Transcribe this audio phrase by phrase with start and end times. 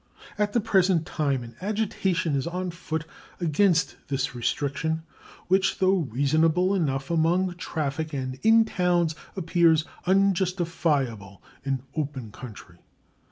[0.39, 3.05] At the present time an agitation is on foot
[3.39, 5.03] against this restriction,
[5.47, 12.79] which, though reasonable enough among traffic and in towns, appears unjustifiable in open country.